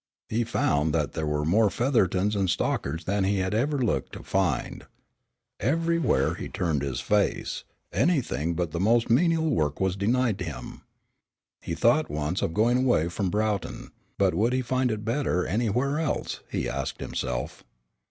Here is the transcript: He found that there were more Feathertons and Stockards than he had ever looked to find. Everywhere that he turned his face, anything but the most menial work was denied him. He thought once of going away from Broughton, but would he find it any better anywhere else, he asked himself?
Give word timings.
He 0.29 0.43
found 0.43 0.95
that 0.95 1.13
there 1.13 1.27
were 1.27 1.45
more 1.45 1.69
Feathertons 1.69 2.35
and 2.35 2.49
Stockards 2.49 3.03
than 3.03 3.23
he 3.23 3.37
had 3.37 3.53
ever 3.53 3.77
looked 3.77 4.13
to 4.13 4.23
find. 4.23 4.87
Everywhere 5.59 6.29
that 6.29 6.39
he 6.39 6.49
turned 6.49 6.81
his 6.81 6.99
face, 7.01 7.65
anything 7.93 8.55
but 8.55 8.71
the 8.71 8.79
most 8.79 9.11
menial 9.11 9.51
work 9.51 9.79
was 9.79 9.95
denied 9.95 10.41
him. 10.41 10.81
He 11.61 11.75
thought 11.75 12.09
once 12.09 12.41
of 12.41 12.55
going 12.55 12.79
away 12.79 13.09
from 13.09 13.29
Broughton, 13.29 13.91
but 14.17 14.33
would 14.33 14.53
he 14.53 14.63
find 14.63 14.89
it 14.89 14.95
any 14.95 15.03
better 15.03 15.45
anywhere 15.45 15.99
else, 15.99 16.39
he 16.49 16.67
asked 16.67 16.99
himself? 16.99 17.63